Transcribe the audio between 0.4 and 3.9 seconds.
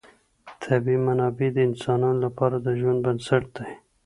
طبیعي منابع د انسانانو لپاره د ژوند بنسټ دی.